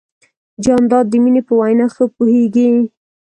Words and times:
جانداد 0.63 1.05
د 1.09 1.13
مینې 1.23 1.41
په 1.47 1.53
وینا 1.59 1.85
ښه 1.93 2.05
پوهېږي. 2.15 2.67